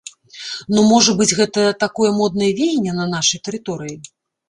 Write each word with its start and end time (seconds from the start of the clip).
Ну, 0.75 0.85
можа 0.91 1.11
быць, 1.19 1.35
гэта 1.41 1.67
такое 1.85 2.11
моднае 2.19 2.51
веянне 2.63 2.99
на 3.01 3.09
нашай 3.15 3.47
тэрыторыі?! 3.49 3.97